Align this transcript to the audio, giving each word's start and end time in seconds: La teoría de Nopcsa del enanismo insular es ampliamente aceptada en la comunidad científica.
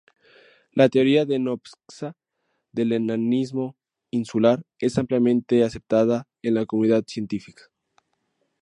La 0.71 0.89
teoría 0.89 1.25
de 1.27 1.37
Nopcsa 1.37 2.15
del 2.71 2.93
enanismo 2.93 3.75
insular 4.09 4.63
es 4.79 4.97
ampliamente 4.97 5.63
aceptada 5.63 6.27
en 6.41 6.55
la 6.55 6.65
comunidad 6.65 7.03
científica. 7.05 7.65